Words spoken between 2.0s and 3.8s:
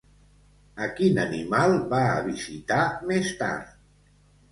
a visitar més tard?